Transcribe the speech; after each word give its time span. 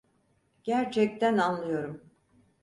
Gerçekten 0.63 1.37
anlıyorum. 1.37 2.11